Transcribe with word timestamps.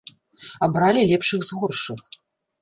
Абралі 0.67 1.03
лепшых 1.11 1.45
з 1.49 1.61
горшых. 1.61 2.01